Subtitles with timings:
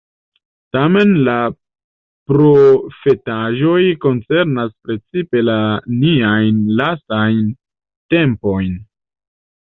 [0.75, 1.33] Tamen la
[2.31, 5.57] profetaĵoj koncernas precipe la
[5.99, 7.45] niajn lastajn
[8.15, 8.73] tempojn.